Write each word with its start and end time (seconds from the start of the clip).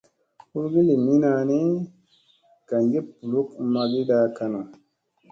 Hurgi 0.53 0.81
lii 0.87 1.01
mina 1.05 1.31
ni, 1.49 1.59
gangi 2.67 2.99
ɓuluk 3.07 3.47
magiɗa 3.71 4.17
kanu. 4.35 4.59